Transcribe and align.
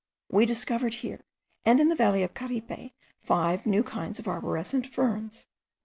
We 0.31 0.47
discovered 0.47 0.95
here, 0.95 1.21
and 1.63 1.79
in 1.79 1.89
the 1.89 1.95
valley 1.95 2.23
of 2.23 2.33
Caripe, 2.33 2.91
five 3.21 3.67
new 3.67 3.83
kinds 3.83 4.17
of 4.17 4.27
arborescent 4.27 4.87
ferns. 4.87 5.45